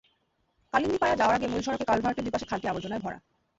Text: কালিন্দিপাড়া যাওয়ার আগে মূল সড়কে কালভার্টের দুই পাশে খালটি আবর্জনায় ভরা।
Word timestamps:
কালিন্দিপাড়া 0.73 1.15
যাওয়ার 1.15 1.37
আগে 1.37 1.47
মূল 1.47 1.61
সড়কে 1.61 1.85
কালভার্টের 1.89 2.23
দুই 2.25 2.33
পাশে 2.33 2.49
খালটি 2.49 2.67
আবর্জনায় 2.67 3.03
ভরা। 3.03 3.19